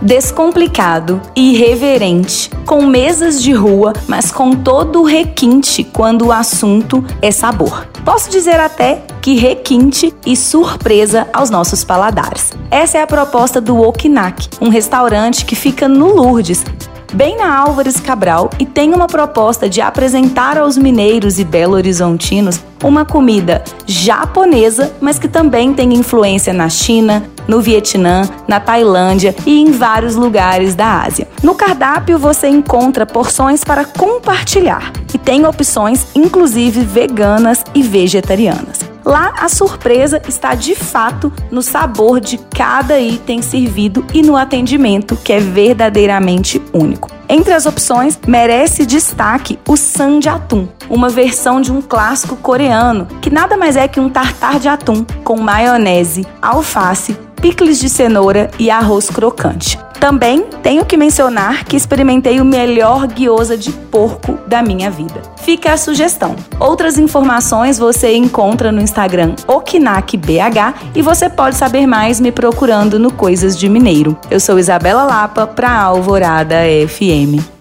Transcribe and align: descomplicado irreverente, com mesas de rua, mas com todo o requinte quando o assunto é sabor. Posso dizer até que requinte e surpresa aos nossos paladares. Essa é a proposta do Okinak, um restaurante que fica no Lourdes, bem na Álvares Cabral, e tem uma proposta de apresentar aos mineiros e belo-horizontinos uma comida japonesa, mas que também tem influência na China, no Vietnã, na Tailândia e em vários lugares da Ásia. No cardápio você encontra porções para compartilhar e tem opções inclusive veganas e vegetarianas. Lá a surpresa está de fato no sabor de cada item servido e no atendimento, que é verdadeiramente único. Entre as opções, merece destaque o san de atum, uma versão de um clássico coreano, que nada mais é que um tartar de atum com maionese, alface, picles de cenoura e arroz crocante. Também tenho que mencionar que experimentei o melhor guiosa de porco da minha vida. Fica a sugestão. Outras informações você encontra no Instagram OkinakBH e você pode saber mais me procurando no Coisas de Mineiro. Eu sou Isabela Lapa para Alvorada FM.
descomplicado 0.00 1.20
irreverente, 1.36 2.50
com 2.66 2.84
mesas 2.86 3.42
de 3.42 3.52
rua, 3.52 3.92
mas 4.08 4.30
com 4.30 4.52
todo 4.52 5.00
o 5.00 5.04
requinte 5.04 5.84
quando 5.84 6.26
o 6.26 6.32
assunto 6.32 7.04
é 7.20 7.30
sabor. 7.30 7.86
Posso 8.04 8.30
dizer 8.30 8.58
até 8.58 9.02
que 9.20 9.36
requinte 9.36 10.14
e 10.24 10.34
surpresa 10.34 11.28
aos 11.32 11.50
nossos 11.50 11.84
paladares. 11.84 12.52
Essa 12.70 12.98
é 12.98 13.02
a 13.02 13.06
proposta 13.06 13.60
do 13.60 13.80
Okinak, 13.80 14.48
um 14.60 14.68
restaurante 14.68 15.44
que 15.44 15.54
fica 15.54 15.86
no 15.86 16.14
Lourdes, 16.14 16.64
bem 17.12 17.36
na 17.36 17.54
Álvares 17.54 18.00
Cabral, 18.00 18.50
e 18.58 18.64
tem 18.64 18.94
uma 18.94 19.06
proposta 19.06 19.68
de 19.68 19.80
apresentar 19.80 20.56
aos 20.56 20.78
mineiros 20.78 21.38
e 21.38 21.44
belo-horizontinos 21.44 22.60
uma 22.82 23.04
comida 23.04 23.62
japonesa, 23.86 24.92
mas 25.00 25.18
que 25.18 25.28
também 25.28 25.74
tem 25.74 25.92
influência 25.92 26.52
na 26.52 26.68
China, 26.68 27.22
no 27.50 27.60
Vietnã, 27.60 28.22
na 28.46 28.60
Tailândia 28.60 29.34
e 29.44 29.60
em 29.60 29.72
vários 29.72 30.14
lugares 30.14 30.76
da 30.76 31.02
Ásia. 31.02 31.26
No 31.42 31.54
cardápio 31.54 32.16
você 32.16 32.46
encontra 32.46 33.04
porções 33.04 33.64
para 33.64 33.84
compartilhar 33.84 34.92
e 35.12 35.18
tem 35.18 35.44
opções 35.44 36.06
inclusive 36.14 36.80
veganas 36.84 37.64
e 37.74 37.82
vegetarianas. 37.82 38.78
Lá 39.04 39.34
a 39.40 39.48
surpresa 39.48 40.22
está 40.28 40.54
de 40.54 40.74
fato 40.74 41.32
no 41.50 41.62
sabor 41.62 42.20
de 42.20 42.38
cada 42.38 43.00
item 43.00 43.42
servido 43.42 44.04
e 44.14 44.22
no 44.22 44.36
atendimento, 44.36 45.16
que 45.16 45.32
é 45.32 45.40
verdadeiramente 45.40 46.62
único. 46.72 47.10
Entre 47.28 47.52
as 47.52 47.64
opções, 47.64 48.18
merece 48.26 48.84
destaque 48.84 49.58
o 49.66 49.76
san 49.76 50.18
de 50.18 50.28
atum, 50.28 50.68
uma 50.88 51.08
versão 51.08 51.60
de 51.60 51.72
um 51.72 51.80
clássico 51.80 52.36
coreano, 52.36 53.06
que 53.20 53.30
nada 53.30 53.56
mais 53.56 53.76
é 53.76 53.88
que 53.88 54.00
um 54.00 54.10
tartar 54.10 54.60
de 54.60 54.68
atum 54.68 55.04
com 55.24 55.40
maionese, 55.40 56.26
alface, 56.42 57.16
picles 57.40 57.78
de 57.78 57.88
cenoura 57.88 58.50
e 58.58 58.70
arroz 58.70 59.08
crocante. 59.08 59.78
Também 59.98 60.44
tenho 60.62 60.84
que 60.84 60.96
mencionar 60.96 61.64
que 61.64 61.76
experimentei 61.76 62.40
o 62.40 62.44
melhor 62.44 63.06
guiosa 63.06 63.56
de 63.56 63.70
porco 63.70 64.38
da 64.46 64.62
minha 64.62 64.90
vida. 64.90 65.20
Fica 65.36 65.72
a 65.72 65.76
sugestão. 65.76 66.36
Outras 66.58 66.96
informações 66.96 67.78
você 67.78 68.14
encontra 68.14 68.72
no 68.72 68.80
Instagram 68.80 69.34
OkinakBH 69.46 70.92
e 70.94 71.02
você 71.02 71.28
pode 71.28 71.56
saber 71.56 71.86
mais 71.86 72.18
me 72.18 72.32
procurando 72.32 72.98
no 72.98 73.12
Coisas 73.12 73.58
de 73.58 73.68
Mineiro. 73.68 74.16
Eu 74.30 74.40
sou 74.40 74.58
Isabela 74.58 75.04
Lapa 75.04 75.46
para 75.46 75.70
Alvorada 75.70 76.56
FM. 76.88 77.59